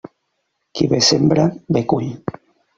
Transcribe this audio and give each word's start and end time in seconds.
Qui 0.79 0.87
bé 0.95 1.01
sembra, 1.09 1.47
bé 1.79 1.87
cull. 1.95 2.11